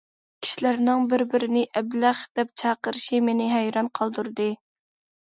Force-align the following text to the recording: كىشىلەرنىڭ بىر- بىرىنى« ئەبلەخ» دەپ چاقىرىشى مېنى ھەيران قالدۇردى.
كىشىلەرنىڭ 0.43 1.03
بىر- 1.11 1.23
بىرىنى« 1.33 1.61
ئەبلەخ» 1.81 2.23
دەپ 2.39 2.49
چاقىرىشى 2.63 3.21
مېنى 3.27 3.51
ھەيران 3.53 3.91
قالدۇردى. 4.01 4.49